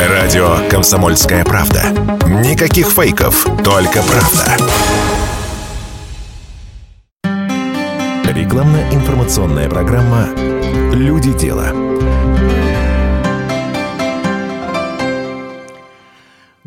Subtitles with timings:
[0.00, 1.84] Радио «Комсомольская правда».
[2.42, 4.56] Никаких фейков, только правда.
[8.24, 10.28] Рекламно-информационная программа
[10.92, 11.68] «Люди дела».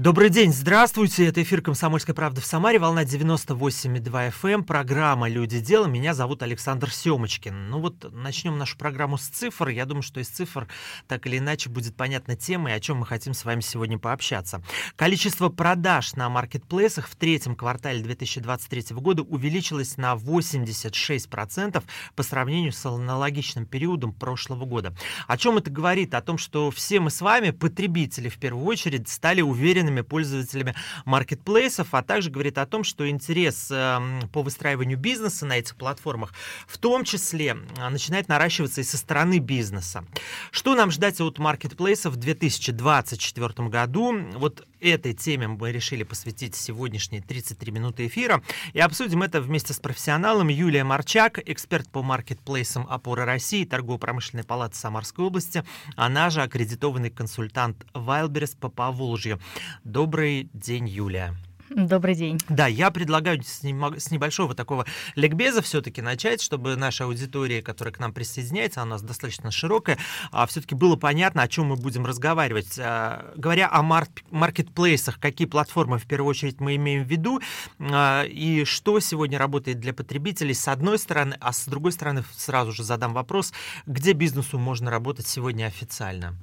[0.08, 1.26] Добрый день, здравствуйте.
[1.26, 5.86] Это эфир «Комсомольской правды» в Самаре, волна 98,2 FM, эм, программа «Люди дела».
[5.86, 7.70] Меня зовут Александр Семочкин.
[7.70, 9.68] Ну вот начнем нашу программу с цифр.
[9.68, 10.70] Я думаю, что из цифр
[11.10, 14.64] так или иначе будет понятна тема и о чем мы хотим с вами сегодня пообщаться.
[14.96, 21.84] Количество продаж на маркетплейсах в третьем квартале 2023 года увеличилось на 86%
[22.16, 24.96] по сравнению с аналогичным периодом прошлого года.
[25.28, 26.14] О чем это говорит?
[26.14, 30.76] О том, что все мы с вами, потребители в первую очередь, стали уверены постоянными пользователями
[31.06, 36.34] маркетплейсов, а также говорит о том, что интерес эм, по выстраиванию бизнеса на этих платформах
[36.68, 40.06] в том числе э, начинает наращиваться и со стороны бизнеса.
[40.52, 44.18] Что нам ждать от маркетплейсов в 2024 году?
[44.36, 49.80] Вот этой теме мы решили посвятить сегодняшние 33 минуты эфира и обсудим это вместе с
[49.80, 55.64] профессионалом Юлия Марчак, эксперт по маркетплейсам «Опора России», торгово-промышленной палаты Самарской области,
[55.96, 59.40] она же аккредитованный консультант Wildberries по Поволжью.
[59.88, 61.34] Добрый день, Юлия.
[61.70, 62.40] Добрый день.
[62.50, 64.86] Да, я предлагаю с, небольшого такого
[65.16, 69.98] ликбеза все-таки начать, чтобы наша аудитория, которая к нам присоединяется, она у нас достаточно широкая,
[70.34, 72.78] а все-таки было понятно, о чем мы будем разговаривать.
[72.78, 77.40] А, говоря о маркетплейсах, какие платформы в первую очередь мы имеем в виду,
[77.80, 82.74] а, и что сегодня работает для потребителей с одной стороны, а с другой стороны сразу
[82.74, 83.54] же задам вопрос,
[83.86, 86.38] где бизнесу можно работать сегодня официально?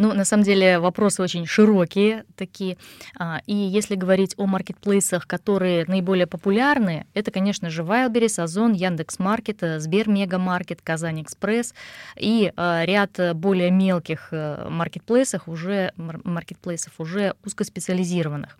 [0.00, 2.78] Ну, на самом деле вопросы очень широкие такие.
[3.18, 9.58] А, и если говорить о маркетплейсах, которые наиболее популярны, это, конечно же, Wildberries, Озон, Яндекс.Маркет,
[9.76, 11.74] Сбер Мегамаркет, Казань Экспресс
[12.16, 18.56] и а, ряд более мелких э, маркетплейсов уже, маркетплейсов уже узкоспециализированных.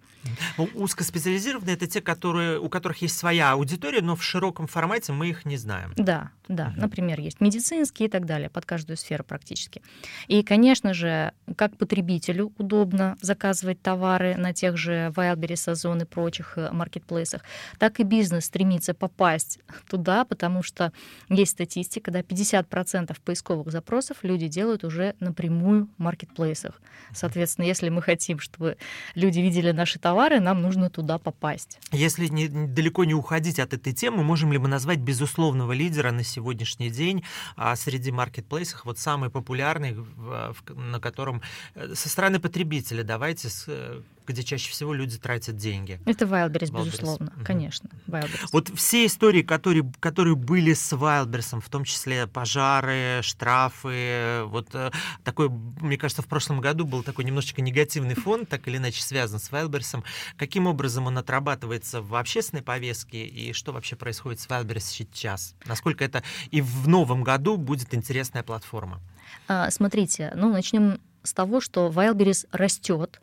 [0.59, 5.29] Ну, узкоспециализированные это те, которые, у которых есть своя аудитория, но в широком формате мы
[5.29, 5.93] их не знаем.
[5.97, 6.69] Да, да.
[6.69, 6.81] Угу.
[6.81, 9.83] Например, есть медицинские и так далее, под каждую сферу практически.
[10.27, 16.59] И, конечно же, как потребителю удобно заказывать товары на тех же Wildberries, Озон и прочих
[16.59, 17.43] э, маркетплейсах,
[17.79, 20.93] так и бизнес стремится попасть туда, потому что
[21.29, 26.81] есть статистика, да, 50% поисковых запросов люди делают уже напрямую в маркетплейсах.
[27.13, 28.77] Соответственно, если мы хотим, чтобы
[29.15, 31.79] люди видели наши товары, товары, нам нужно туда попасть.
[31.93, 36.25] Если не, далеко не уходить от этой темы, можем ли мы назвать безусловного лидера на
[36.25, 37.23] сегодняшний день
[37.57, 41.43] а, среди маркетплейсов, вот самый популярный, в, в, на котором
[41.77, 46.01] э, со стороны потребителя, давайте с, э, где чаще всего люди тратят деньги.
[46.07, 46.85] Это Wildberries, Wildberries.
[46.85, 47.45] безусловно, угу.
[47.45, 47.91] конечно.
[48.07, 48.49] Wildberries.
[48.53, 54.91] Вот все истории, которые, которые были с Wildberries, в том числе пожары, штрафы, вот э,
[55.25, 59.39] такой, мне кажется, в прошлом году был такой немножечко негативный фон, так или иначе связан
[59.39, 60.03] с Wildberries.
[60.37, 65.55] Каким образом он отрабатывается в общественной повестке и что вообще происходит с Wildberries сейчас?
[65.67, 69.01] Насколько это и в новом году будет интересная платформа?
[69.49, 73.21] А, смотрите, ну начнем с того, что Wildberries растет,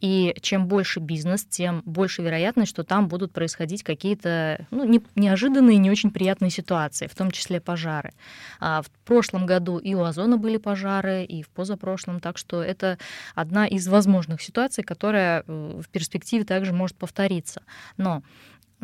[0.00, 5.78] и чем больше бизнес, тем больше вероятность, что там будут происходить какие-то ну, не, неожиданные,
[5.78, 8.12] не очень приятные ситуации, в том числе пожары.
[8.60, 12.98] А в прошлом году и у Озона были пожары, и в позапрошлом, так что это
[13.34, 17.62] одна из возможных ситуаций, которая э, в перспективе также может повториться.
[17.96, 18.22] Но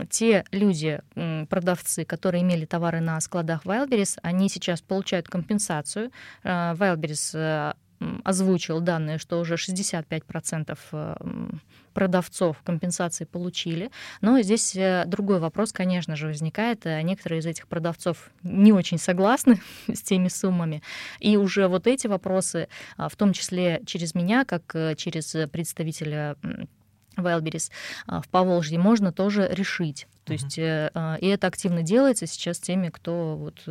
[0.08, 1.00] те люди,
[1.48, 6.10] продавцы, которые имели товары на складах Wildberries, они сейчас получают компенсацию.
[6.42, 7.74] Э, Wildberries э,
[8.24, 11.14] озвучил данные, что уже 65% э,
[11.94, 13.90] продавцов компенсации получили.
[14.20, 16.86] Но здесь э, другой вопрос, конечно же, возникает.
[16.86, 20.82] Э, некоторые из этих продавцов не очень согласны с теми суммами.
[21.18, 26.36] И уже вот эти вопросы, а, в том числе через меня, как через представителя
[27.16, 27.70] Wildberries
[28.06, 30.06] в Поволжье можно тоже решить.
[30.24, 31.18] То есть, uh-huh.
[31.18, 33.62] и это активно делается сейчас теми, кто вот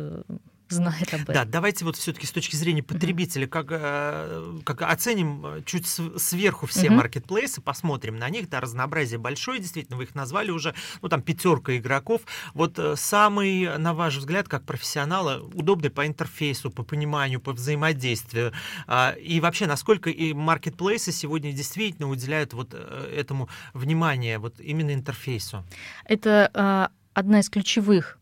[0.72, 1.34] знает об этом.
[1.34, 6.66] Да, давайте вот все-таки с точки зрения потребителя, как, э, как оценим э, чуть сверху
[6.66, 6.96] все uh-huh.
[6.96, 11.76] маркетплейсы, посмотрим на них, да, разнообразие большое, действительно, вы их назвали уже, ну, там, пятерка
[11.76, 12.22] игроков.
[12.54, 18.52] Вот э, самый, на ваш взгляд, как профессионала, удобный по интерфейсу, по пониманию, по взаимодействию,
[18.86, 25.64] а, и вообще, насколько и маркетплейсы сегодня действительно уделяют вот этому внимание, вот именно интерфейсу?
[26.04, 28.18] Это а, одна из ключевых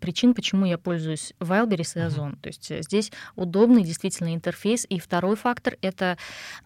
[0.00, 2.32] причин, почему я пользуюсь Wildberries и Озон.
[2.32, 2.40] Uh-huh.
[2.42, 4.86] То есть э, здесь удобный действительно интерфейс.
[4.88, 6.18] И второй фактор— это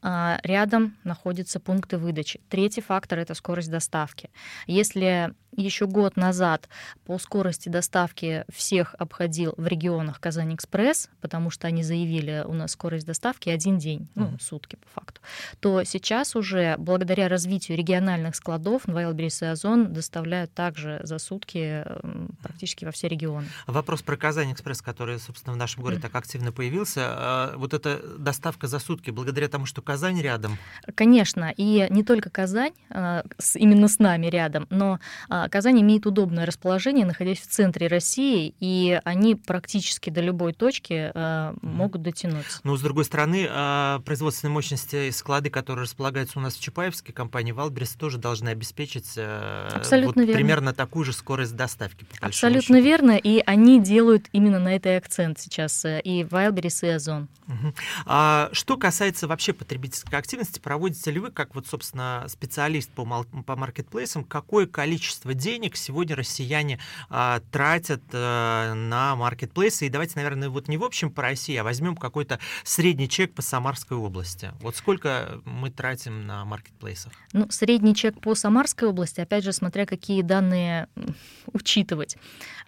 [0.03, 2.41] а, рядом находятся пункты выдачи.
[2.49, 4.31] Третий фактор— это скорость доставки.
[4.67, 6.69] Если еще год назад
[7.05, 13.07] по скорости доставки всех обходил в регионах Казань-Экспресс, потому что они заявили, у нас скорость
[13.07, 14.43] доставки один день, ну, mm-hmm.
[14.43, 15.21] сутки по факту,
[15.61, 21.85] то сейчас уже благодаря развитию региональных складов Wildberries и Озон доставляют также за сутки
[22.43, 23.47] практически во все регионы.
[23.67, 27.01] Вопрос про Казань-Экспресс, который, собственно, в нашем городе так активно появился.
[27.05, 30.59] А, вот эта доставка за сутки, благодаря тому, что Казань рядом?
[30.95, 33.25] Конечно, и не только Казань, а,
[33.55, 34.99] именно с нами рядом, но
[35.29, 41.13] а, Казань имеет удобное расположение, находясь в центре России, и они практически до любой точки
[41.65, 42.61] могут дотянуться.
[42.65, 43.49] Но, с другой стороны,
[44.05, 49.13] производственные мощности и склады, которые располагаются у нас в Чапаевске, компания Wildberries тоже должны обеспечить
[49.17, 50.35] э, Абсолютно вот верно.
[50.35, 52.07] примерно такую же скорость доставки.
[52.21, 52.83] Абсолютно счету.
[52.83, 57.29] верно, и они делают именно на это акцент сейчас, э, и Wildberries, и Озон.
[57.49, 57.75] Угу.
[58.07, 63.57] А, что касается вообще потребительской активности, проводите ли вы, как вот, собственно, специалист по, по
[63.57, 66.79] маркетплейсам, какое количество количество денег сегодня россияне
[67.09, 69.87] а, тратят а, на маркетплейсы.
[69.87, 73.43] И давайте, наверное, вот не в общем по России, а возьмем какой-то средний чек по
[73.43, 74.53] Самарской области.
[74.61, 77.13] Вот сколько мы тратим на маркетплейсах?
[77.33, 80.89] Ну, средний чек по Самарской области, опять же, смотря какие данные
[81.53, 82.17] учитывать.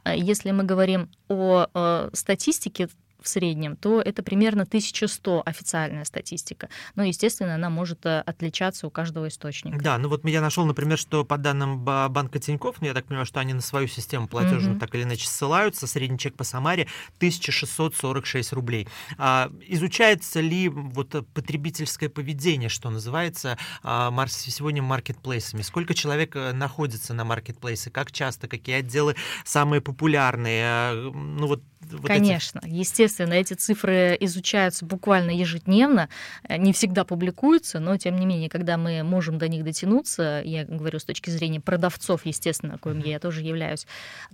[0.02, 2.88] А если мы говорим о, о статистике,
[3.24, 6.68] в среднем, то это примерно 1100 официальная статистика.
[6.94, 9.78] Но, естественно, она может э, отличаться у каждого источника.
[9.78, 13.26] Да, ну вот я нашел, например, что по данным банка Тинькофф, ну, я так понимаю,
[13.26, 14.80] что они на свою систему платежную mm-hmm.
[14.80, 16.86] так или иначе ссылаются, средний чек по Самаре
[17.16, 18.88] 1646 рублей.
[19.18, 25.62] А, изучается ли вот потребительское поведение, что называется, а, сегодня маркетплейсами?
[25.62, 27.90] Сколько человек э, находится на маркетплейсе?
[27.90, 28.48] Как часто?
[28.48, 30.64] Какие отделы самые популярные?
[30.66, 32.72] А, ну вот вот Конечно, эти...
[32.72, 36.08] естественно, эти цифры изучаются буквально ежедневно,
[36.48, 40.64] э, не всегда публикуются, но тем не менее, когда мы можем до них дотянуться, я
[40.64, 43.86] говорю с точки зрения продавцов, естественно, коим я тоже являюсь,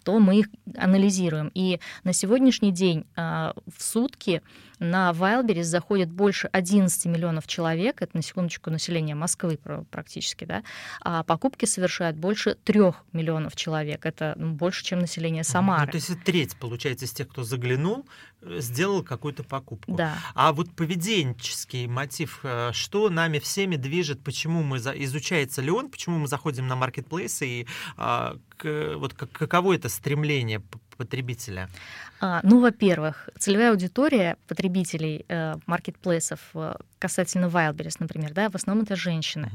[0.04, 1.50] то мы их анализируем.
[1.54, 4.42] И на сегодняшний день а, в сутки
[4.80, 9.58] на Wildberries заходит больше 11 миллионов человек, это на секундочку население Москвы
[9.90, 10.64] практически, да,
[11.02, 12.80] а покупки совершают больше 3
[13.12, 15.86] миллионов человек, это ну, больше, чем население Самары.
[15.86, 18.06] Ну, то есть треть, получается, из тех, кто заглянул,
[18.40, 19.92] э, сделал какую-то покупку.
[19.92, 20.16] Да.
[20.34, 26.18] А вот поведенческий мотив, э, что нами всеми движет, почему мы, изучается ли он, почему
[26.18, 27.66] мы заходим на маркетплейсы и
[27.96, 30.62] а, вот каково это стремление
[31.00, 31.68] потребителя?
[32.20, 38.84] А, ну, во-первых, целевая аудитория потребителей э, маркетплейсов э, касательно Wildberries, например, да, в основном
[38.84, 39.50] это женщины.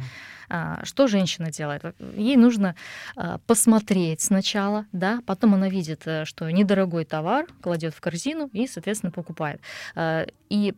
[0.50, 0.86] Uh-huh.
[0.86, 1.84] Что женщина делает?
[2.18, 2.76] Ей нужно
[3.16, 8.68] э, посмотреть сначала, да, потом она видит, э, что недорогой товар, кладет в корзину и,
[8.68, 9.62] соответственно, покупает.
[9.96, 10.74] Э, и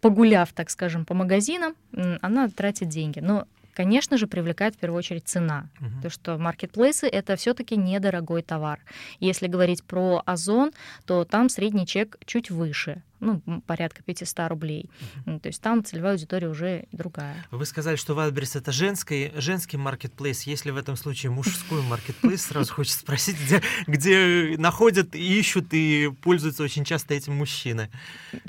[0.00, 1.74] погуляв, так скажем, по магазинам,
[2.22, 3.18] она тратит деньги.
[3.20, 3.46] Но
[3.78, 5.68] конечно же, привлекает в первую очередь цена.
[5.80, 6.02] Угу.
[6.02, 8.80] То, что маркетплейсы— это все таки недорогой товар.
[9.20, 10.72] Если говорить про Озон,
[11.06, 14.90] то там средний чек чуть выше ну, порядка 500 рублей.
[15.26, 15.40] Uh-huh.
[15.40, 17.46] То есть там целевая аудитория уже другая.
[17.50, 20.42] Вы сказали, что Wildberries это женский, женский маркетплейс.
[20.42, 26.62] Если в этом случае мужской маркетплейс, сразу хочется спросить, где, где находят, ищут и пользуются
[26.62, 27.90] очень часто этим мужчины?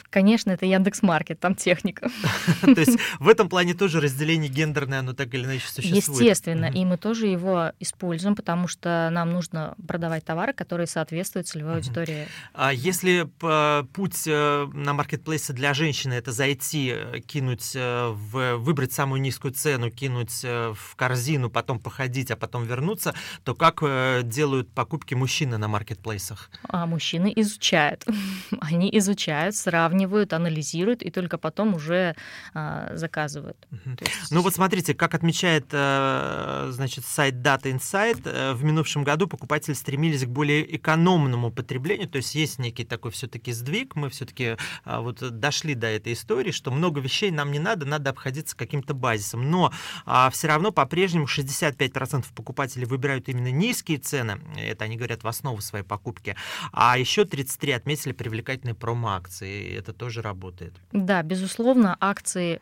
[0.09, 2.09] Конечно, это Яндекс Маркет, там техника.
[2.61, 6.21] То есть в этом плане тоже разделение гендерное, оно так или иначе существует.
[6.21, 11.75] Естественно, и мы тоже его используем, потому что нам нужно продавать товары, которые соответствуют целевой
[11.75, 12.27] аудитории.
[12.53, 13.29] А если
[13.93, 19.53] путь э, на маркетплейсе для женщины это зайти, э, кинуть, э, в, выбрать самую низкую
[19.53, 23.79] цену, кинуть э, в корзину, потом походить, а потом вернуться, то как
[24.27, 26.49] делают покупки мужчины на маркетплейсах?
[26.67, 28.05] А мужчины изучают.
[28.61, 32.15] Они изучают, сравнивают, анализируют и только потом уже
[32.53, 33.67] а, заказывают.
[33.99, 34.31] Есть...
[34.31, 40.27] Ну вот смотрите, как отмечает значит, сайт Data Insight, в минувшем году покупатели стремились к
[40.27, 44.48] более экономному потреблению, то есть есть некий такой все-таки сдвиг, мы все-таки
[44.83, 48.93] а, вот дошли до этой истории, что много вещей нам не надо, надо обходиться каким-то
[48.93, 49.49] базисом.
[49.49, 49.71] Но
[50.05, 55.61] а, все равно по-прежнему 65% покупателей выбирают именно низкие цены, это они говорят в основу
[55.61, 56.35] своей покупки,
[56.71, 60.73] а еще 33 отметили привлекательные промо-акции, это тоже работает.
[60.91, 62.61] Да, безусловно, акции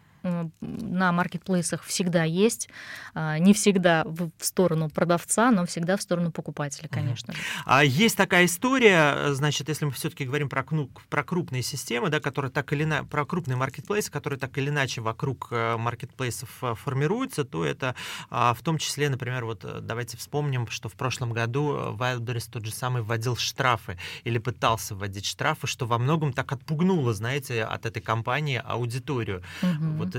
[0.61, 2.69] на маркетплейсах всегда есть.
[3.13, 7.39] А, не всегда в сторону продавца, но всегда в сторону покупателя, конечно же.
[7.65, 10.65] А есть такая история, значит, если мы все-таки говорим про,
[11.09, 15.01] про крупные системы, да, которые так или иначе, про крупные маркетплейсы, которые так или иначе
[15.01, 17.95] вокруг э, маркетплейсов э, формируются, то это
[18.29, 22.65] а, в том числе, например, вот э, давайте вспомним, что в прошлом году Wildberries тот
[22.65, 27.85] же самый вводил штрафы или пытался вводить штрафы, что во многом так отпугнуло, знаете, от
[27.85, 29.43] этой компании аудиторию.
[29.61, 29.85] Угу.
[29.97, 30.15] Вот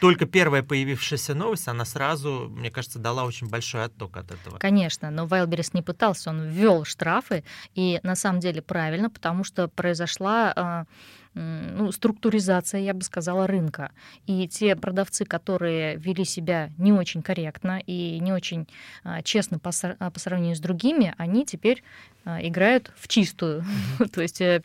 [0.00, 4.58] только первая появившаяся новость, она сразу, мне кажется, дала очень большой отток от этого.
[4.58, 7.44] Конечно, но Wildberries не пытался, он ввел штрафы,
[7.74, 10.84] и на самом деле правильно, потому что произошла а,
[11.34, 13.92] ну, структуризация, я бы сказала, рынка.
[14.26, 18.66] И те продавцы, которые вели себя не очень корректно и не очень
[19.04, 21.84] а, честно по, по сравнению с другими, они теперь
[22.24, 23.64] а, играют в чистую.
[24.12, 24.62] То есть э,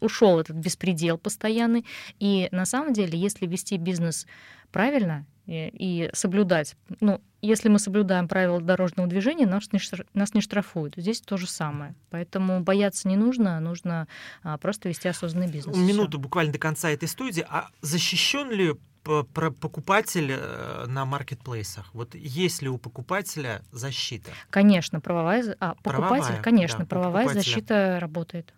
[0.00, 1.84] ушел этот беспредел постоянный.
[2.18, 4.26] И на самом деле, если вести бизнес
[4.72, 9.80] правильно и соблюдать, ну, если мы соблюдаем правила дорожного движения, нас не,
[10.14, 10.94] нас не штрафуют.
[10.96, 11.94] Здесь то же самое.
[12.10, 14.06] Поэтому бояться не нужно, нужно
[14.42, 15.76] а, просто вести осознанный бизнес.
[15.76, 16.20] Минуту Всё.
[16.20, 17.44] буквально до конца этой студии.
[17.48, 21.92] А защищен ли покупатель э, на маркетплейсах?
[21.94, 24.30] Вот есть ли у покупателя защита?
[24.50, 28.54] Конечно, правовая, а, покупатель, правовая, конечно, да, правовая защита работает.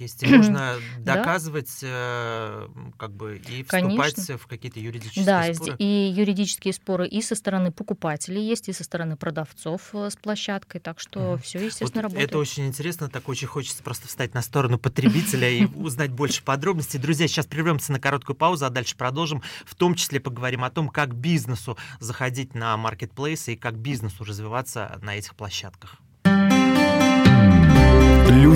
[0.00, 4.38] Есть, и можно доказывать, э, как бы, и вступать Конечно.
[4.38, 5.72] в какие-то юридические да, споры.
[5.72, 10.16] Да, и юридические споры и со стороны покупателей есть, и со стороны продавцов э, с
[10.16, 12.30] площадкой, так что все, естественно, вот работает.
[12.30, 16.98] Это очень интересно, так очень хочется просто встать на сторону потребителя и узнать больше подробностей.
[16.98, 19.42] Друзья, сейчас прервемся на короткую паузу, а дальше продолжим.
[19.64, 24.98] В том числе поговорим о том, как бизнесу заходить на маркетплейсы и как бизнесу развиваться
[25.02, 26.01] на этих площадках.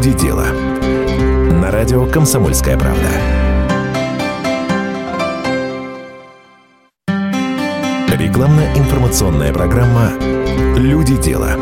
[0.06, 0.46] Люди дела.
[1.60, 3.08] На радио Комсомольская правда.
[8.16, 10.12] Рекламно-информационная программа
[10.76, 11.56] Люди дела.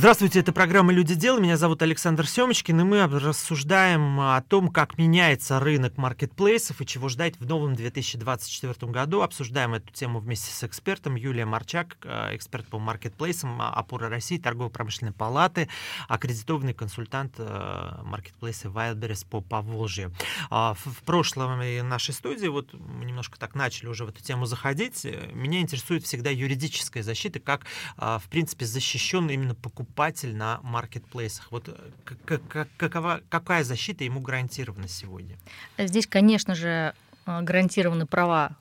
[0.00, 1.38] Здравствуйте, это программа «Люди дела».
[1.40, 7.10] Меня зовут Александр Семочкин, и мы рассуждаем о том, как меняется рынок маркетплейсов и чего
[7.10, 9.20] ждать в новом 2024 году.
[9.20, 15.12] Обсуждаем эту тему вместе с экспертом Юлия Марчак, э, эксперт по маркетплейсам опора России, торгово-промышленной
[15.12, 15.68] палаты,
[16.08, 20.14] аккредитованный консультант э, маркетплейса Wildberries по Поволжью.
[20.48, 25.04] А, в прошлом нашей студии, вот мы немножко так начали уже в эту тему заходить,
[25.34, 27.66] меня интересует всегда юридическая защита, как,
[27.98, 31.50] а, в принципе, защищен именно покупатель покупатель на маркетплейсах.
[31.50, 32.38] Вот э,
[32.76, 35.36] какова, какая защита ему гарантирована сегодня?
[35.78, 36.94] Здесь, конечно же,
[37.26, 38.56] э, гарантированы права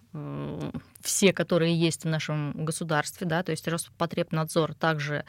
[1.01, 5.23] все, которые есть в нашем государстве, да, то есть Роспотребнадзор также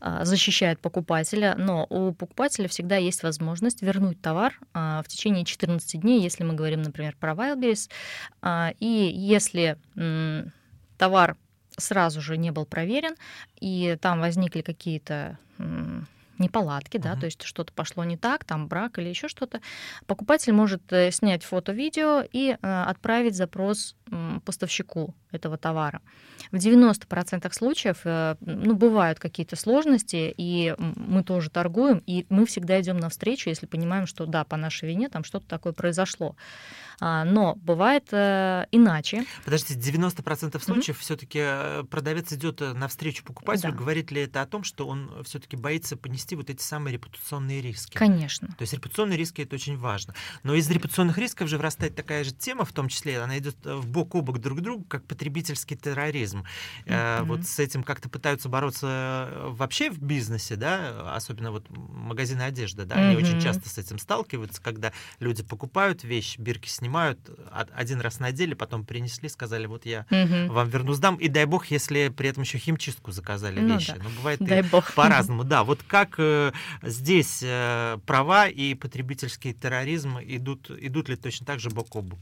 [0.00, 6.22] э, защищает покупателя, но у покупателя всегда есть возможность вернуть товар в течение 14 дней,
[6.22, 7.90] если мы говорим, например, про Wildberries,
[8.80, 9.76] и если
[10.96, 11.36] товар
[11.76, 13.14] сразу же не был проверен,
[13.60, 15.38] и там возникли какие-то
[16.38, 17.20] неполадки, да, uh-huh.
[17.20, 19.60] то есть что-то пошло не так, там брак или еще что-то,
[20.06, 23.94] покупатель может э, снять фото-видео и э, отправить запрос
[24.44, 26.00] поставщику этого товара.
[26.50, 32.80] В 90% случаев э, ну, бывают какие-то сложности, и мы тоже торгуем, и мы всегда
[32.80, 36.36] идем навстречу, если понимаем, что да, по нашей вине там что-то такое произошло.
[37.00, 39.24] А, но бывает э, иначе.
[39.44, 41.00] Подождите, 90% случаев mm-hmm.
[41.00, 43.72] все-таки э, продавец идет навстречу покупателю.
[43.72, 43.78] Да.
[43.78, 47.96] Говорит ли это о том, что он все-таки боится понести вот эти самые репутационные риски?
[47.96, 48.48] Конечно.
[48.48, 50.14] То есть репутационные риски это очень важно.
[50.42, 53.88] Но из репутационных рисков же вырастает такая же тема, в том числе, она идет в
[53.88, 56.44] бок о бок друг другу, как потребительский терроризм.
[56.84, 57.24] Mm-hmm.
[57.24, 62.84] Вот с этим как-то пытаются бороться э, вообще в бизнесе, да, особенно вот магазины одежды,
[62.84, 63.08] да, mm-hmm.
[63.08, 67.18] они очень часто с этим сталкиваются, когда люди покупают вещи, бирки снимают,
[67.74, 70.50] один раз надели, потом принесли, сказали, вот я mm-hmm.
[70.50, 73.94] вам верну сдам, и дай бог, если при этом еще химчистку заказали ну, вещи.
[73.96, 74.02] Да.
[74.02, 74.92] Ну, бывает дай бог.
[74.92, 75.44] по-разному.
[75.44, 76.52] Да, вот как э,
[76.82, 82.18] здесь э, права и потребительский терроризм идут, идут ли точно так же бок о бок?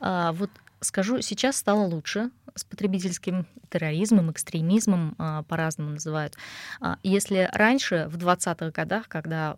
[0.00, 6.36] А, вот Скажу, сейчас стало лучше с потребительским терроризмом, экстремизмом, а, по-разному называют.
[6.80, 9.56] А, если раньше, в 20-х годах, когда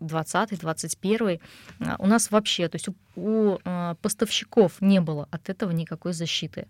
[0.00, 1.40] 20-21
[1.80, 3.58] а, у нас вообще, то есть у
[4.02, 6.66] поставщиков не было от этого никакой защиты.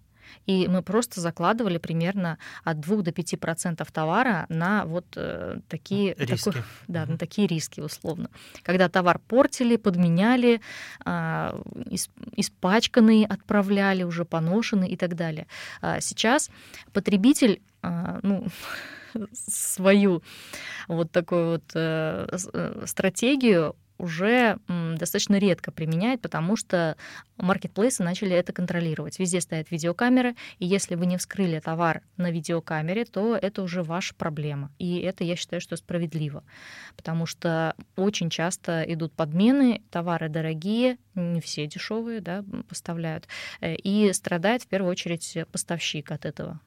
[0.47, 6.15] И мы просто закладывали примерно от 2 до 5 процентов товара на вот э, такие,
[6.19, 6.45] риски.
[6.45, 8.31] Такой, да, на такие риски условно.
[8.63, 10.61] Когда товар портили, подменяли,
[11.05, 11.63] э,
[12.37, 15.47] испачканный отправляли, уже поношенный и так далее.
[15.81, 16.51] А сейчас
[16.93, 18.47] потребитель, э, ну,
[19.33, 20.23] свою
[20.87, 26.97] вот такую вот э, э стратегию уже достаточно редко применяет, потому что
[27.39, 29.19] маркетплейсы начали это контролировать.
[29.19, 34.15] Везде стоят видеокамеры, и если вы не вскрыли товар на видеокамере, то это уже ваша
[34.15, 34.71] проблема.
[34.79, 36.45] И это, я считаю, что справедливо,
[36.97, 43.27] потому что очень часто идут подмены, товары дорогие, не все дешевые, да, поставляют,
[43.61, 46.61] э, и страдает в первую очередь поставщик от этого.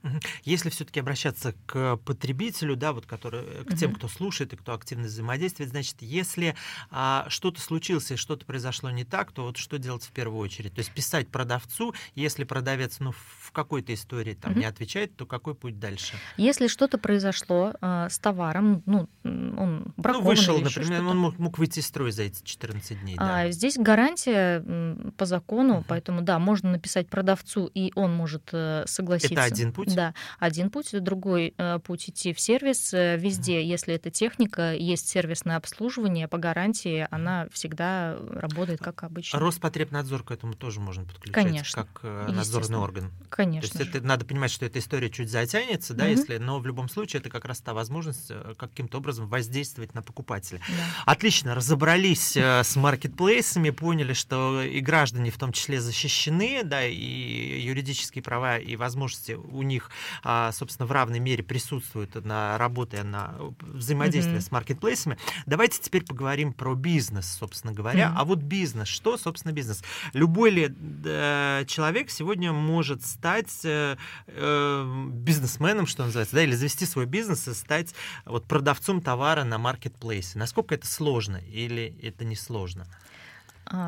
[0.43, 4.73] Если все-таки обращаться к потребителю, да, вот который, э, к тем, кто слушает и кто
[4.73, 6.55] активно взаимодействует, значит, если
[6.89, 10.60] а, что-то случилось и что-то произошло не так, то вот что делать в первую очередь?
[10.69, 15.55] То есть писать продавцу, если продавец, ну, в какой-то истории там не отвечает, то какой
[15.55, 16.15] путь дальше?
[16.37, 21.39] Если что-то произошло а, с товаром, ну, он бракован Ну, вышел, или например, он мог,
[21.39, 23.41] мог выйти из строя за эти 14 дней, да.
[23.41, 28.83] А, здесь гарантия м, по закону, поэтому да, можно написать продавцу, и он может э,
[28.87, 29.33] согласиться.
[29.33, 29.95] Это один путь?
[29.95, 32.93] Да, один путь, другой э, путь идти в сервис.
[32.93, 39.39] Э, Везде, если это техника, есть сервисное обслуживание по гарантии, она всегда работает как обычно.
[39.39, 43.11] Роспотребнадзор к этому тоже можно подключать, Конечно, как э, надзорный орган.
[43.29, 43.69] Конечно.
[43.69, 43.97] То есть же.
[43.99, 46.11] это надо понимать, что эта история чуть затянется, да, Мгм.
[46.11, 50.01] если, но в любом случае это как раз та возможность э, каким-то образом воздействовать на
[50.01, 50.59] покупателя.
[50.67, 51.11] Да.
[51.13, 57.61] Отлично, разобрались э, с маркетплейсами, поняли, что и граждане в том числе защищены, да, и
[57.61, 59.89] юридические права и возможности у них,
[60.23, 64.41] а, собственно, в равной мере присутствуют на работе, на взаимодействии Мгм.
[64.41, 65.17] с маркетплейсами.
[65.45, 68.09] Давайте теперь поговорим про бизнес, собственно говоря.
[68.09, 68.17] Мгм.
[68.17, 69.83] А вот бизнес, что, собственно, бизнес?
[70.13, 70.73] Любой ли
[71.05, 77.47] э, человек сегодня может стать э, э, бизнесменом, что называется, да, или завести свой бизнес
[77.47, 77.93] и стать
[78.25, 80.39] вот продавцом товара на маркетплейсе.
[80.39, 82.85] Насколько это сложно или это не сложно?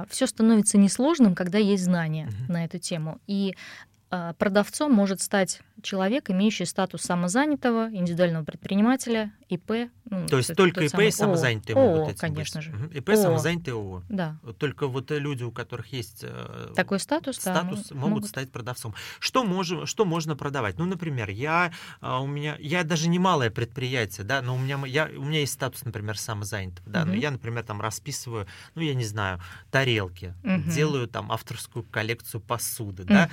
[0.10, 2.54] Все становится несложным, когда есть знания Мгм.
[2.54, 3.20] на эту тему.
[3.28, 3.93] И а,
[4.38, 9.90] продавцом может стать человек, имеющий статус самозанятого, индивидуального предпринимателя, ИП.
[10.10, 12.70] ну, То есть только ИП самый и самозанятые ООО, могут этим конечно быть.
[12.70, 12.98] же.
[13.00, 13.18] ИП, ООО.
[13.24, 14.04] самозанятые ООО.
[14.10, 14.38] Да.
[14.58, 18.30] Только вот э, люди, у которых есть э, Такой статус, да, статус, мо- могут, могут.
[18.30, 18.96] стать продавцом.
[19.20, 20.78] Что, можем, что можно продавать?
[20.78, 24.80] Ну, например, я, а, у меня, я даже не малое предприятие, да, но у меня,
[24.86, 28.94] я, у меня есть статус, например, самозанятого, да, но я, например, там расписываю, ну, я
[28.96, 29.42] не знаю,
[29.72, 30.34] тарелки,
[30.68, 33.30] делаю там авторскую коллекцию посуды, да.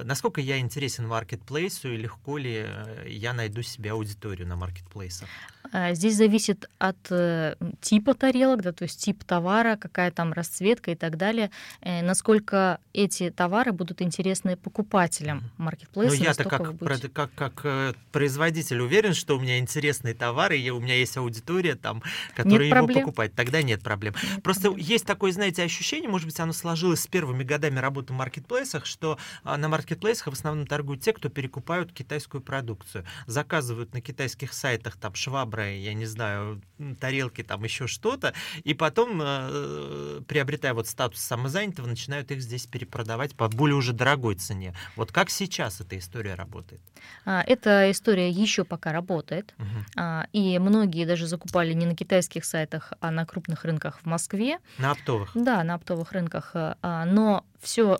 [0.00, 5.28] А, насколько я интересен маркетплейсу и легко ли э, я найду себе аудиторию на маркетплейсах?
[5.72, 10.90] А, Здесь зависит от э, типа тарелок, да, то есть тип товара, какая там расцветка
[10.90, 16.14] и так далее, э, насколько эти товары будут интересны покупателям Ну, маркетплейса.
[16.16, 20.80] я-то настолько как, будете- как, как производитель уверен, что у меня интересные товары, и у
[20.80, 22.02] меня есть аудитория, там,
[22.36, 23.00] которая его проблем.
[23.00, 23.34] покупает.
[23.34, 24.14] Тогда нет проблем.
[24.22, 24.86] Нет Просто проблем.
[24.86, 29.18] есть такое, знаете, ощущение, может быть, оно сложилось с первыми годами работы в маркетплейсах, что
[29.42, 29.83] а, на маркетплейсах
[30.30, 33.04] в основном торгуют те, кто перекупают китайскую продукцию.
[33.26, 36.60] Заказывают на китайских сайтах там швабры, я не знаю,
[37.00, 43.34] тарелки, там еще что-то, и потом, э, приобретая вот статус самозанятого, начинают их здесь перепродавать
[43.36, 44.74] по более уже дорогой цене.
[44.96, 46.80] Вот как сейчас эта история работает?
[47.24, 49.54] А, Эта история еще пока работает.
[49.96, 54.58] А, И многие даже закупали не на китайских сайтах, а на крупных рынках в Москве.
[54.78, 55.30] На оптовых.
[55.34, 56.50] Да, на оптовых рынках.
[56.54, 57.98] э, а, Но все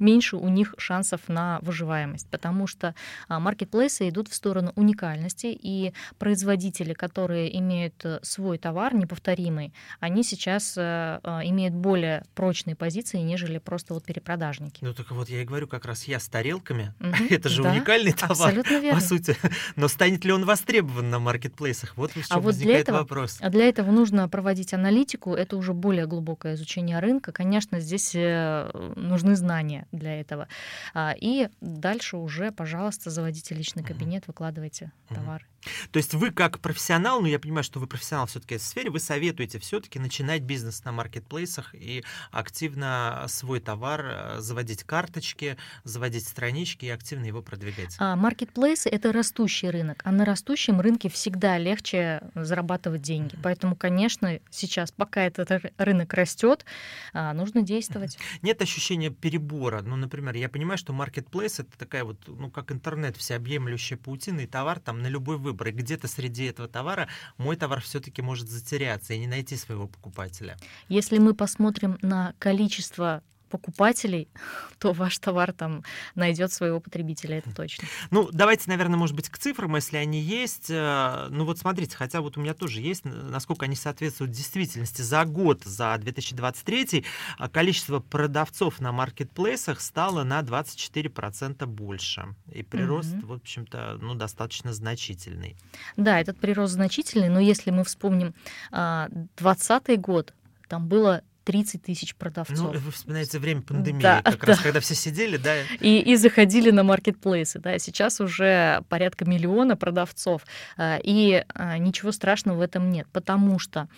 [0.00, 2.94] меньше у них шансов на выживаемость, потому что
[3.28, 10.22] а, маркетплейсы идут в сторону уникальности, и производители, которые имеют э, свой товар неповторимый, они
[10.22, 14.84] сейчас э, э, имеют более прочные позиции, нежели просто вот перепродажники.
[14.84, 16.94] Ну, только вот я и говорю как раз я с тарелками.
[16.98, 19.00] Мгм, Это же да, уникальный товар, Абсолютно верно.
[19.00, 19.36] по сути.
[19.76, 21.96] Но станет ли он востребован на маркетплейсах?
[21.96, 23.38] Вот в чем А вот для возникает этого- вопрос.
[23.40, 27.32] А для этого нужно проводить аналитику, это уже более глубокое изучение рынка.
[27.32, 30.48] Конечно, здесь э, нужны знания для этого.
[30.94, 35.44] А, И дальше уже, пожалуйста, заводите личный кабинет, выкладывайте товары.
[35.90, 38.90] То есть вы как профессионал, ну я понимаю, что вы профессионал все-таки в этой сфере,
[38.90, 46.26] вы советуете все-таки начинать бизнес на маркетплейсах и активно свой товар, э, заводить карточки, заводить
[46.26, 47.96] странички и активно его продвигать.
[47.98, 53.36] А Маркетплейсы— это растущий рынок, а на растущем рынке всегда легче зарабатывать деньги.
[53.42, 56.64] Поэтому, конечно, сейчас, пока этот рынок растет,
[57.12, 58.18] а, нужно действовать.
[58.42, 59.79] Нет ощущения перебора.
[59.82, 64.46] Ну, например, я понимаю, что маркетплейс это такая вот, ну, как интернет, всеобъемлющая паутина, и
[64.46, 65.68] товар там на любой выбор.
[65.68, 70.56] И где-то среди этого товара мой товар все-таки может затеряться и не найти своего покупателя.
[70.88, 74.28] Если мы посмотрим на количество покупателей,
[74.78, 75.82] то ваш товар там
[76.14, 77.86] найдет своего потребителя, это точно.
[78.10, 80.70] Ну, давайте, наверное, может быть, к цифрам, если они есть.
[80.70, 85.02] Э, Ну вот смотрите, хотя вот у меня тоже есть, насколько они соответствуют действительности.
[85.02, 87.04] За год, за 2023,
[87.38, 92.34] а, количество продавцов на маркетплейсах стало на 24% больше.
[92.52, 93.26] И прирост, Мгм.
[93.26, 95.56] в общем-то, ну, достаточно значительный.
[95.96, 98.34] Да, этот прирост значительный, но если мы вспомним
[98.70, 100.32] 2020 год,
[100.68, 102.74] там было 30 тысяч продавцов.
[102.74, 104.46] Ну, вы вспоминаете время пандемии, да, как да.
[104.46, 105.62] раз когда все сидели, да?
[105.80, 110.42] И, и заходили на маркетплейсы, да, сейчас уже порядка миллиона продавцов,
[110.76, 113.88] а, и а, ничего страшного в этом нет, потому что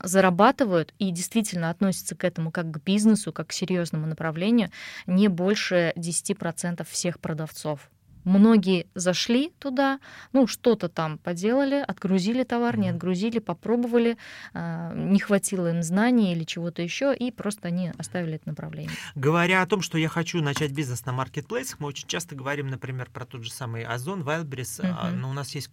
[0.00, 4.70] зарабатывают и действительно относятся к этому как к бизнесу, как к серьезному направлению
[5.08, 7.90] не больше 10% всех продавцов.
[8.24, 9.98] Многие зашли туда,
[10.32, 14.16] ну, что-то там поделали, отгрузили товар, не отгрузили, попробовали,
[14.54, 18.92] а, не хватило им знаний или чего-то еще, и просто они оставили это направление.
[19.14, 23.10] Говоря о том, что я хочу начать бизнес на маркетплейсах, мы очень часто говорим, например,
[23.12, 25.10] про тот же самый Озон, Wildberries, uh-huh.
[25.12, 25.70] но у нас есть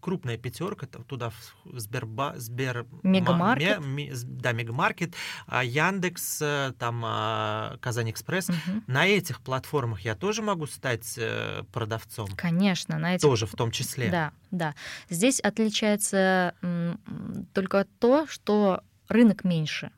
[0.00, 1.32] крупная пятерка, туда
[1.64, 2.86] Сберба, Сбер...
[3.02, 3.80] Мегамаркет.
[3.84, 5.14] Ме, да, Мегамаркет,
[5.46, 8.50] а, Яндекс, э, там а, Казань Экспресс.
[8.50, 8.82] Uh-huh.
[8.86, 12.28] На этих платформах я тоже могу стать э, продавцом.
[12.36, 13.22] Конечно, на этих...
[13.22, 14.10] Тоже в том числе.
[14.10, 14.74] Да, да.
[15.08, 16.54] Здесь отличается
[17.54, 19.90] только то, что рынок меньше.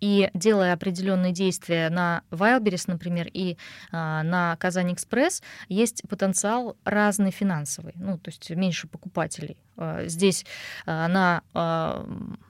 [0.00, 3.56] И делая определенные действия на Wildberries, например, и
[3.90, 9.56] а, на Казань Экспресс, есть потенциал разный финансовый, ну, то есть меньше покупателей.
[9.76, 10.44] А, здесь
[10.86, 12.06] а, на а,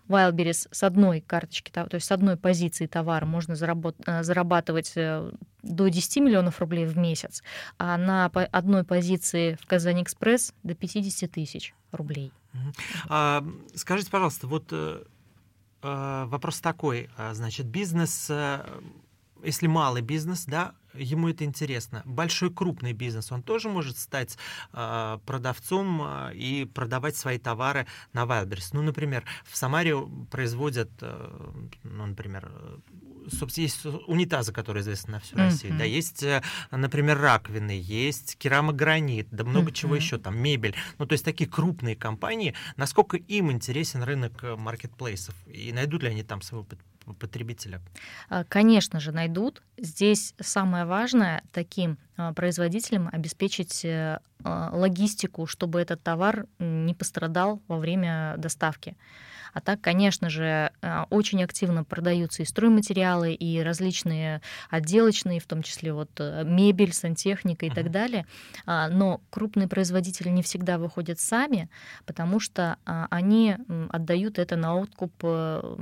[0.08, 3.54] Wildberries с одной карточки, то есть с одной позиции товара можно
[4.06, 5.30] а, зарабатывать э,
[5.62, 7.42] до 10 миллионов рублей в месяц,
[7.78, 12.32] а на одной позиции в Казань Экспресс до 50 тысяч рублей.
[13.08, 15.02] А, скажите, пожалуйста, вот Э,
[15.82, 18.64] вопрос такой, э, значит, бизнес, э,
[19.44, 22.02] если малый бизнес, да, ему это интересно.
[22.04, 24.36] Большой крупный бизнес, он тоже может стать
[24.72, 28.70] продавцом и продавать свои товары на Wildberries.
[28.72, 29.96] Ну, например, в Самаре
[30.28, 32.50] производят, ну, например,
[33.30, 35.78] собственно, есть унитазы, которые известны на всю Россию, mm-hmm.
[35.78, 39.74] да, есть, э, например, раковины, есть керамогранит, да много mm-hmm.
[39.74, 40.74] чего еще, там, мебель.
[40.98, 46.10] Ну, то есть такие крупные компании, насколько им интересен рынок э, маркетплейсов, и найдут ли
[46.10, 46.66] они там своего
[47.14, 47.80] потребителя?
[48.28, 49.62] А, конечно же, найдут.
[49.76, 57.62] Здесь самое важное таким а, производителям обеспечить э, а, логистику, чтобы этот товар не пострадал
[57.68, 58.96] во время доставки.
[59.54, 60.70] А так, конечно же,
[61.08, 67.64] очень активно продаются и стройматериалы, и различные отделочные, в том числе вот э, мебель, сантехника
[67.64, 67.74] и uh-huh.
[67.74, 68.26] так далее.
[68.66, 71.70] Но крупные производители не всегда выходят сами,
[72.04, 73.56] потому что они
[73.90, 75.76] отдают это на откуп э,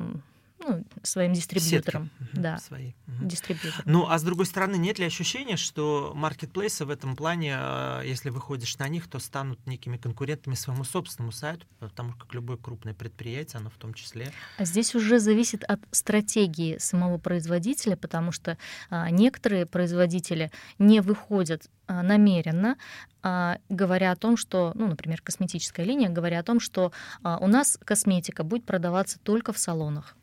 [0.66, 2.11] ну, своим дистрибьюторам.
[2.18, 2.40] Сетки.
[2.40, 2.92] Да, свои.
[3.07, 3.26] Угу.
[3.26, 3.85] Дистрибьюторам.
[3.85, 8.31] Ну, а с другой стороны, нет ли ощущения, что маркетплейсы в этом плане, а, если
[8.31, 13.61] выходишь на них, то станут некими конкурентами своему собственному сайту, потому как любое крупное предприятие,
[13.61, 14.33] оно в том числе.
[14.59, 18.59] А здесь уже зависит от стратегии самого производителя, потому что
[18.90, 22.76] а, некоторые производители не выходят а, намеренно,
[23.22, 27.46] а, говоря о том, что, ну, например, косметическая линия, говоря о том, что а, у
[27.46, 30.16] нас косметика будет продаваться только в салонах.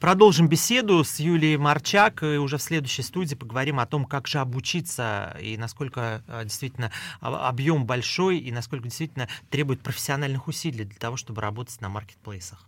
[0.00, 4.38] Продолжим беседу с Юлией Марчак и уже в следующей студии поговорим о том, как же
[4.38, 6.90] обучиться и насколько а, действительно
[7.20, 12.66] объем большой и насколько действительно требует профессиональных усилий для того, чтобы работать на маркетплейсах.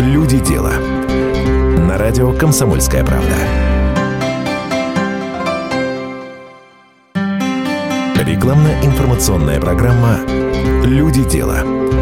[0.00, 0.72] Люди дела.
[1.86, 3.36] На радио Комсомольская правда.
[8.16, 10.18] Рекламно-информационная программа
[10.84, 12.01] «Люди дела».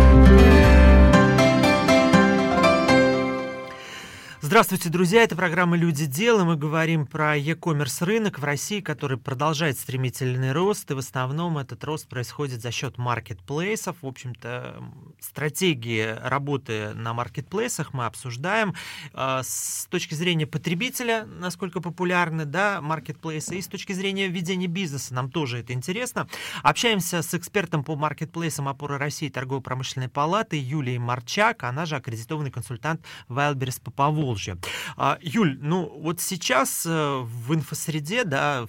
[4.51, 5.23] Здравствуйте, друзья!
[5.23, 6.07] Это программа «Люди.
[6.07, 6.43] Дела».
[6.43, 11.85] Мы говорим про e-commerce рынок в России, который продолжает стремительный рост, и в основном этот
[11.85, 13.99] рост происходит за счет маркетплейсов.
[14.03, 14.83] В общем-то,
[15.21, 18.75] стратегии работы на маркетплейсах мы обсуждаем
[19.13, 25.15] а, с точки зрения потребителя, насколько популярны да, маркетплейсы, и с точки зрения ведения бизнеса.
[25.15, 26.27] Нам тоже это интересно.
[26.65, 33.07] Общаемся с экспертом по маркетплейсам опоры России торгово-промышленной палаты Юлией Марчак, она же аккредитованный консультант
[33.29, 33.93] Wildberries по
[34.41, 34.59] позже.
[34.97, 38.67] А, Юль, ну вот сейчас э, в инфосреде, да,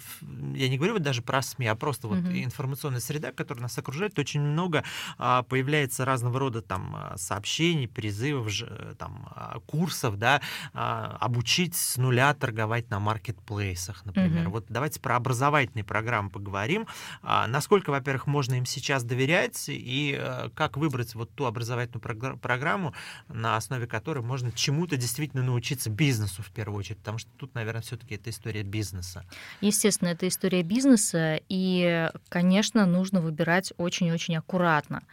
[0.54, 2.44] я не говорю вот даже про СМИ, а просто вот mm-hmm.
[2.44, 4.84] информационная среда, которая нас окружает, очень много
[5.18, 8.52] а, появляется разного рода там а, сообщений, призывов,
[8.98, 9.28] там
[9.66, 10.42] курсов, да,
[10.74, 14.48] обучить с нуля торговать на маркетплейсах, например.
[14.48, 14.52] Mm-hmm.
[14.52, 16.88] Вот давайте про образовательные программы поговорим.
[17.22, 22.94] Насколько, во-первых, можно им сейчас доверять и э, как выбрать вот ту образовательную программу,
[23.28, 26.98] на основе которой можно чему-то действительно научиться бизнесу в первую очередь?
[27.00, 29.24] Потому что тут, наверное, все-таки это история бизнеса.
[29.62, 35.04] Естественно, это история бизнеса, и, конечно, нужно выбирать очень-очень аккуратно.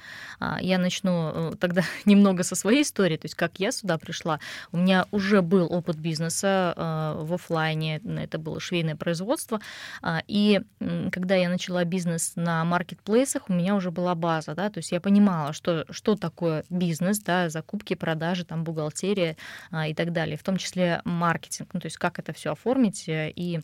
[0.40, 4.40] А, я начну э, тогда немного со своей истории, то есть как я сюда пришла.
[4.72, 9.60] У меня уже был опыт бизнеса э, в офлайне, это было швейное производство,
[10.02, 10.60] а, и
[11.12, 15.00] когда я начала бизнес на маркетплейсах, у меня уже была база, да, то есть я
[15.00, 19.36] понимала, что, что такое бизнес, да, закупки, продажи, там, бухгалтерия
[19.70, 23.08] а, и так далее, в том числе маркетинг, ну, то есть как это все оформить
[23.08, 23.60] э, и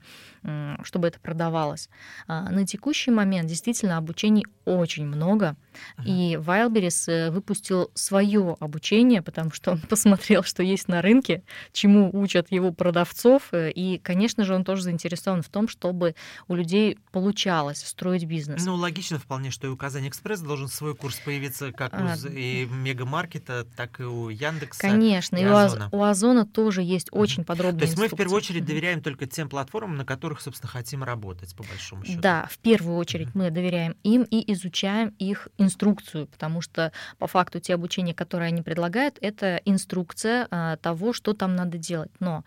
[0.82, 1.88] чтобы это продавалось.
[2.26, 5.56] А, на текущий момент действительно обучений очень много,
[6.04, 12.10] и Wildberries э, выпустил свое обучение, потому что он посмотрел, что есть на рынке, чему
[12.12, 16.14] учат его продавцов, э, и, конечно же, он тоже заинтересован в том, чтобы
[16.48, 18.64] у людей получалось строить бизнес.
[18.64, 22.16] Ну, логично вполне, что и у Казань Экспресс должен свой курс появиться как у а,
[22.28, 24.80] и Мегамаркета, так и у Яндекса.
[24.80, 25.88] Конечно, и, и у Озона.
[25.92, 29.48] у Озона тоже есть очень подробные То есть мы в первую очередь доверяем только тем
[29.48, 32.20] платформам, на которых, собственно, хотим работать, по большому счету.
[32.20, 37.61] Да, в первую очередь мы доверяем им и изучаем их инструкцию, потому что по факту
[37.61, 42.11] те обучения, которые они предлагают, это инструкция а, того, что там надо делать.
[42.20, 42.44] Но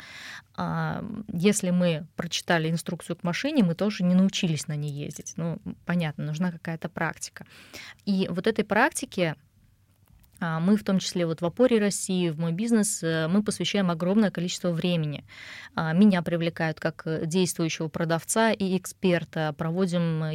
[0.55, 5.33] а, если мы прочитали инструкцию к машине, мы тоже не научились на ней ездить.
[5.37, 7.45] Ну, понятно, нужна какая-то практика.
[8.05, 9.35] И вот этой практике
[10.39, 13.89] а, мы в том числе вот в опоре России, в мой бизнес, э, мы посвящаем
[13.89, 15.25] огромное количество времени.
[15.75, 20.31] А, меня привлекают как действующего продавца и эксперта, проводим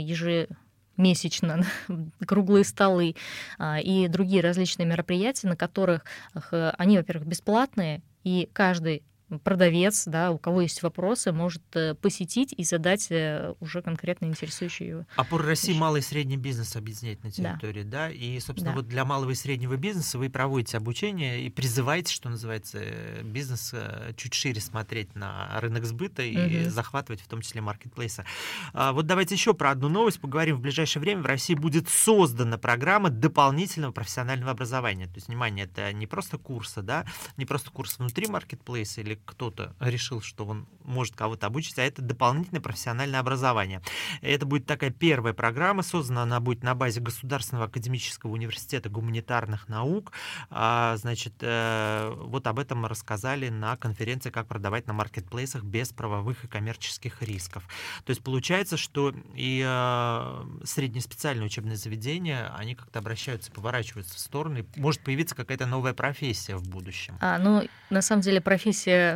[0.97, 1.65] ежемесячно
[2.27, 3.15] круглые столы
[3.59, 6.05] а, и другие различные мероприятия, на которых
[6.51, 9.03] они, во-первых, бесплатные, и каждый
[9.39, 14.89] продавец, да, у кого есть вопросы, может э, посетить и задать э, уже конкретно интересующие
[14.89, 15.07] его.
[15.17, 18.11] Опора России малый и средний бизнес объединять на территории, да, да?
[18.11, 18.77] и, собственно, да.
[18.77, 23.75] вот для малого и среднего бизнеса вы проводите обучение и призываете, что называется, э, бизнес
[24.17, 26.71] чуть шире смотреть на рынок сбыта и угу.
[26.71, 28.25] захватывать в том числе маркетплейсы.
[28.73, 30.57] А, вот давайте еще про одну новость поговорим.
[30.57, 35.07] В ближайшее время в России будет создана программа дополнительного профессионального образования.
[35.07, 37.05] То есть, внимание, это не просто курсы, да,
[37.37, 42.03] не просто курсы внутри маркетплейса или кто-то решил, что он может кого-то обучить, а это
[42.03, 43.83] дополнительное профессиональное образование.
[44.21, 50.13] Это будет такая первая программа, создана она будет на базе Государственного академического университета гуманитарных наук.
[50.51, 55.91] А, значит, э, вот об этом мы рассказали на конференции «Как продавать на маркетплейсах без
[55.93, 57.65] правовых и коммерческих рисков».
[58.05, 64.67] То есть получается, что и э, среднеспециальные учебные заведения, они как-то обращаются, поворачиваются в стороны,
[64.77, 67.17] может появиться какая-то новая профессия в будущем.
[67.21, 69.12] А, ну, на самом деле профессия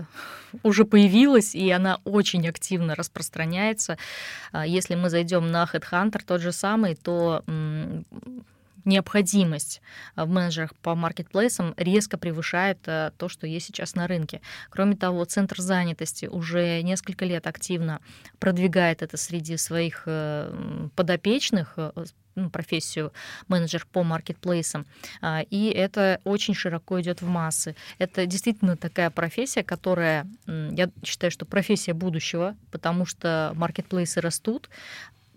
[0.62, 3.98] уже появилась, и она очень активно распространяется.
[4.52, 7.42] А, если мы зайдем на Headhunter тот же самый, то
[8.86, 9.82] необходимость
[10.14, 14.40] в менеджерах по маркетплейсам резко превышает э, то, что есть сейчас на рынке.
[14.70, 18.00] Кроме того, Центр занятости уже несколько лет активно
[18.38, 21.92] продвигает это среди своих э, подопечных, э,
[22.36, 23.12] ну, профессию
[23.48, 24.86] менеджер по маркетплейсам.
[25.22, 27.74] А, и это очень широко идет в массы.
[27.98, 34.68] Это действительно такая профессия, которая, я считаю, что профессия будущего, потому что маркетплейсы растут,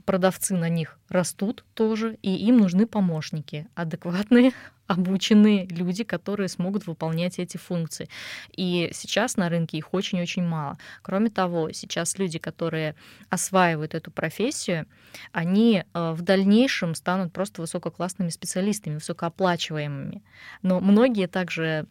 [0.09, 4.53] продавцы на них растут тоже, и им нужны помощники, адекватные,
[4.87, 8.09] обученные люди, которые смогут выполнять эти функции.
[8.57, 10.79] И сейчас на рынке их очень-очень мало.
[11.03, 12.95] Кроме того, сейчас люди, которые
[13.29, 14.87] осваивают эту профессию,
[15.31, 20.23] они э, в дальнейшем станут просто высококлассными специалистами, высокооплачиваемыми.
[20.63, 21.85] Но многие также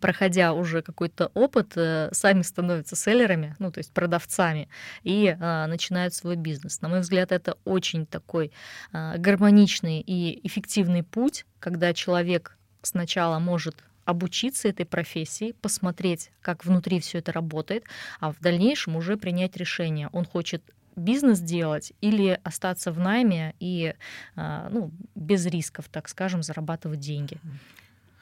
[0.00, 4.68] проходя уже какой-то опыт, э, сами становятся селлерами, ну, то есть продавцами,
[5.02, 6.80] и а, начинают свой бизнес.
[6.80, 8.52] На мой взгляд, это очень такой
[8.92, 17.00] а, гармоничный и эффективный путь, когда человек сначала может обучиться этой профессии, посмотреть, как внутри
[17.00, 17.84] все это работает,
[18.20, 20.08] а в дальнейшем уже принять решение.
[20.12, 20.62] Он хочет
[20.94, 23.94] бизнес делать или остаться в найме и
[24.36, 27.38] ну, без рисков, так скажем, зарабатывать деньги.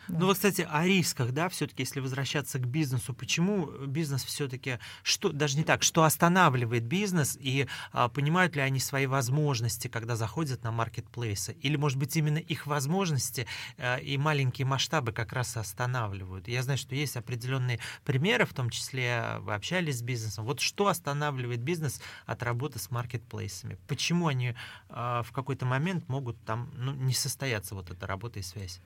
[0.09, 5.31] Ну вот, кстати, о рисках, да, все-таки, если возвращаться к бизнесу, почему бизнес все-таки, что,
[5.31, 10.63] даже не так, что останавливает бизнес и а, понимают ли они свои возможности, когда заходят
[10.63, 13.47] на маркетплейсы, или, может быть, именно их возможности
[13.79, 16.49] а, и маленькие масштабы как раз останавливают.
[16.49, 20.45] Я знаю, что есть определенные примеры, в том числе вы общались с бизнесом.
[20.45, 23.79] Вот что останавливает бизнес от работы с маркетплейсами?
[23.89, 24.55] Почему они
[24.89, 28.81] а, в какой-то момент могут там ну, не состояться вот эта работа и связь?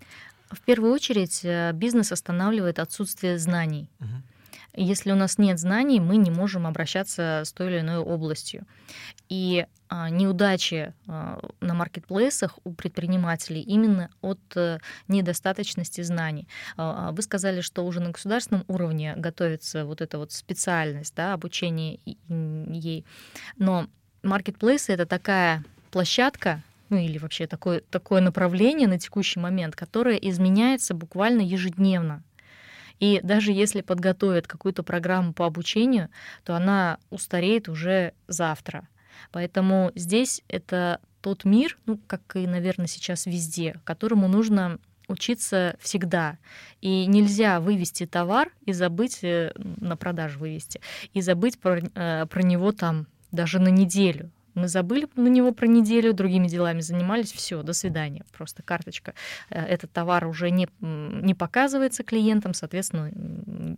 [0.50, 3.90] В первую очередь э, бизнес останавливает отсутствие знаний.
[4.00, 4.22] Угу.
[4.80, 8.64] Если у нас нет знаний, мы не можем обращаться с той или иной областью.
[9.28, 16.46] И а, неудачи а, на маркетплейсах у предпринимателей именно от э, недостаточности знаний.
[16.76, 21.98] А, вы сказали, что уже на государственном уровне готовится вот эта вот специальность, да, обучение
[22.28, 23.04] ей.
[23.56, 23.88] Но
[24.22, 30.94] маркетплейсы— это такая площадка, ну или вообще такое, такое направление на текущий момент, которое изменяется
[30.94, 32.22] буквально ежедневно.
[33.00, 36.08] И даже если подготовят какую-то программу по обучению,
[36.44, 38.88] то она устареет уже завтра.
[39.30, 46.38] Поэтому здесь это тот мир, ну, как и, наверное, сейчас везде, которому нужно учиться всегда.
[46.80, 50.80] И нельзя вывести товар и забыть, э, на продажу вывести,
[51.14, 54.30] и забыть про, э, про него там даже на неделю.
[54.58, 58.24] Мы забыли на него про неделю, другими делами занимались, все, до свидания.
[58.36, 59.14] Просто карточка.
[59.50, 63.10] Э, этот товар уже не, не показывается клиентам, соответственно,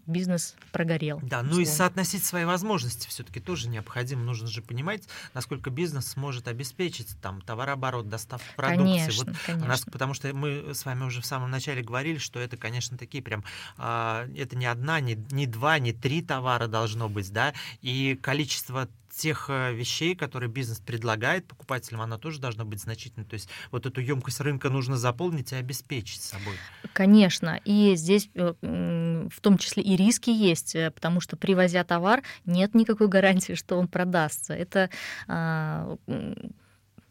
[0.07, 1.21] бизнес прогорел.
[1.23, 4.23] Да, ну и соотносить свои возможности все-таки тоже необходимо.
[4.23, 5.03] Нужно же понимать,
[5.35, 8.85] насколько бизнес сможет обеспечить там товарооборот, доставку продукции.
[8.85, 9.69] Конечно, вот конечно.
[9.69, 13.23] Нас, потому что мы с вами уже в самом начале говорили, что это, конечно, такие
[13.23, 13.45] прям,
[13.77, 18.89] э, это не одна, не, не два, не три товара должно быть, да, и количество
[19.11, 23.27] тех э, вещей, которые бизнес предлагает покупателям, она тоже должна быть значительной.
[23.27, 26.55] То есть вот эту емкость рынка нужно заполнить и обеспечить собой.
[26.93, 27.61] Конечно.
[27.65, 32.75] И здесь э, в том числе и риски есть, э, потому что привозя товар, нет
[32.75, 34.55] никакой гарантии, что он продастся.
[34.55, 34.91] Это
[35.27, 35.97] а,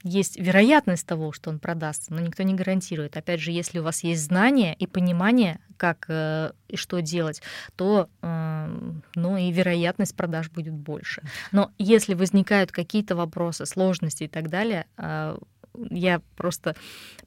[0.04, 3.18] есть вероятность того, что он продастся, но никто не гарантирует.
[3.18, 7.42] Опять же, если у вас есть знания и понимание, как э, и что делать,
[7.76, 11.24] то э, ну, и вероятность продаж будет больше.
[11.52, 15.38] Но если возникают какие-то вопросы, сложности и так далее, э,
[15.90, 16.76] я просто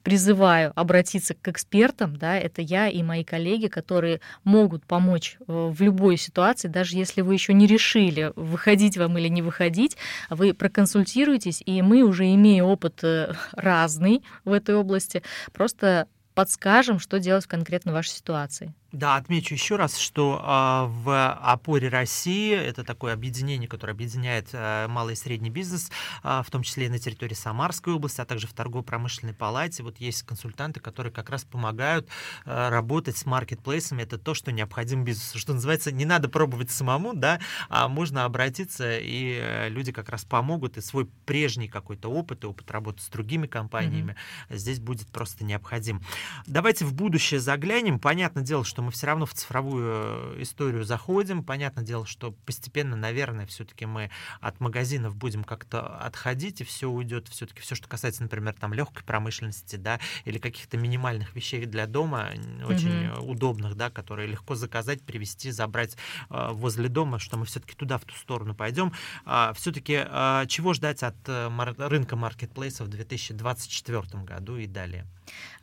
[0.03, 5.81] призываю обратиться к экспертам, да, это я и мои коллеги, которые могут помочь э, в
[5.81, 9.97] любой ситуации, даже если вы еще не решили, выходить вам или не выходить,
[10.29, 17.19] вы проконсультируетесь, и мы уже имея опыт э, разный в этой области, просто подскажем, что
[17.19, 18.73] делать в конкретно вашей ситуации.
[18.93, 24.87] Да, отмечу еще раз, что э, в опоре России это такое объединение, которое объединяет э,
[24.87, 25.89] малый и средний бизнес,
[26.23, 29.81] э, в том числе и на территории Самарской области, а также в торгово-промышленной палате.
[29.81, 32.07] Вот есть консультанты, которые как раз помогают
[32.45, 34.03] э, работать с маркетплейсами.
[34.03, 35.39] Это то, что необходимо бизнесу.
[35.39, 40.23] Что называется, не надо пробовать самому, да, а можно обратиться, и э, люди как раз
[40.23, 44.15] помогут, и свой прежний какой-то опыт, и опыт работы с другими компаниями
[44.49, 44.57] mm-hmm.
[44.57, 46.03] здесь будет просто необходим.
[46.45, 47.97] Давайте в будущее заглянем.
[47.97, 51.43] Понятное дело, что мы все равно в цифровую э, историю заходим.
[51.43, 57.27] Понятное дело, что постепенно, наверное, все-таки мы от магазинов будем как-то отходить, и все уйдет,
[57.27, 62.29] все-таки все, что касается, например, там легкой промышленности, да, или каких-то минимальных вещей для дома,
[62.65, 63.19] очень mm-hmm.
[63.19, 65.97] удобных, да, которые легко заказать, привезти, забрать
[66.29, 68.93] э, возле дома, что мы все-таки туда, в ту сторону пойдем.
[69.25, 74.67] Э, а, все-таки э, чего ждать от э, мар- рынка маркетплейсов в 2024 году и
[74.67, 75.05] далее?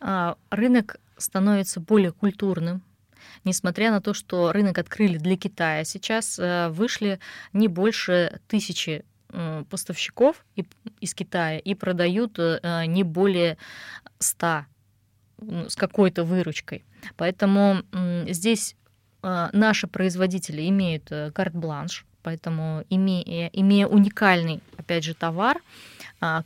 [0.00, 2.82] А, рынок становится более культурным,
[3.44, 7.20] несмотря на то, что рынок открыли для Китая, сейчас э, вышли
[7.52, 9.04] не больше тысячи
[9.68, 10.44] поставщиков
[11.00, 13.58] из Китая и продают э, не более
[14.18, 14.64] 100
[15.68, 16.84] с какой-то выручкой.
[17.16, 17.82] Поэтому
[18.26, 18.74] здесь
[19.22, 25.60] э, наши производители имеют карт-бланш, поэтому имея, имея уникальный, опять же, товар,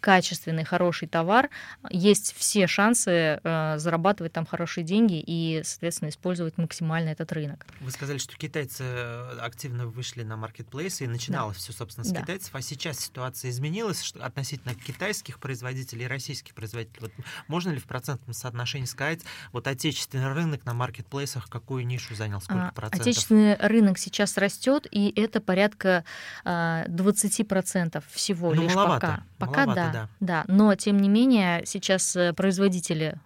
[0.00, 1.50] качественный, хороший товар,
[1.90, 7.66] есть все шансы э, зарабатывать там хорошие деньги и, соответственно, использовать максимально этот рынок.
[7.80, 11.62] Вы сказали, что китайцы э, активно вышли на маркетплейсы и начиналось да.
[11.62, 12.20] все, собственно, с да.
[12.20, 17.00] китайцев, а сейчас ситуация изменилась что, относительно китайских производителей и российских производителей.
[17.00, 17.12] Вот
[17.48, 22.68] можно ли в процентном соотношении сказать, вот отечественный рынок на маркетплейсах какую нишу занял, сколько
[22.68, 23.00] а, процентов?
[23.00, 26.04] Отечественный рынок сейчас растет, и это порядка
[26.44, 29.46] 20% а, всего ну, лишь маловато, пока.
[29.52, 30.44] Пока да, да, да.
[30.48, 33.18] Но тем не менее сейчас э, производители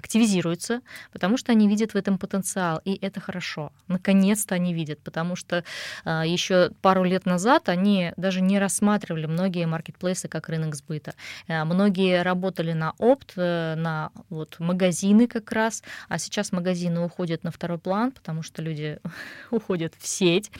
[0.00, 0.80] активизируются,
[1.12, 3.70] потому что они видят в этом потенциал, и это хорошо.
[3.86, 5.62] Наконец-то они видят, потому что
[6.04, 11.14] а, еще пару лет назад они даже не рассматривали многие маркетплейсы как рынок сбыта.
[11.48, 17.44] А, многие работали на опт, э, на вот, магазины как раз, а сейчас магазины уходят
[17.44, 18.98] на второй план, потому что люди
[19.50, 20.50] уходят в сеть,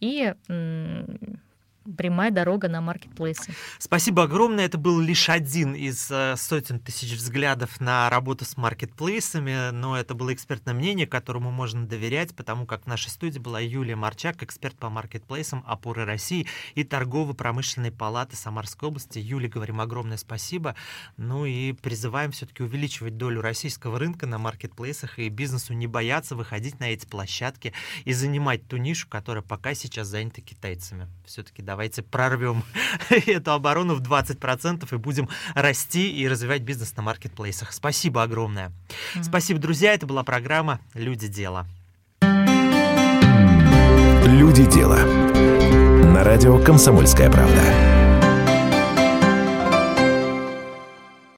[0.00, 0.34] и
[1.96, 3.54] прямая дорога на маркетплейсы.
[3.78, 4.66] Спасибо огромное.
[4.66, 10.14] Это был лишь один из э, сотен тысяч взглядов на работу с маркетплейсами, но это
[10.14, 14.76] было экспертное мнение, которому можно доверять, потому как в нашей студии была Юлия Марчак, эксперт
[14.76, 19.18] по маркетплейсам опоры России и торгово-промышленной палаты Самарской области.
[19.18, 20.74] Юле говорим огромное спасибо.
[21.16, 26.80] Ну и призываем все-таки увеличивать долю российского рынка на маркетплейсах и бизнесу не бояться выходить
[26.80, 27.72] на эти площадки
[28.04, 31.08] и занимать ту нишу, которая пока сейчас занята китайцами.
[31.24, 32.64] Все-таки Давайте прорвем
[33.08, 37.72] эту оборону в 20% и будем расти и развивать бизнес на маркетплейсах.
[37.72, 38.72] Спасибо огромное.
[39.14, 39.22] Mm-hmm.
[39.22, 39.94] Спасибо, друзья.
[39.94, 41.28] Это была программа «Люди.
[41.28, 41.66] Дела».
[44.26, 44.66] «Люди.
[44.70, 44.98] Дела».
[46.12, 47.91] На радио «Комсомольская правда».